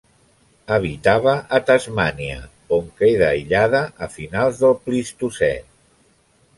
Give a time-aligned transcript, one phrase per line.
[0.77, 2.39] Habitava a Tasmània,
[2.79, 5.57] on queda aïllada a finals del Plistocè.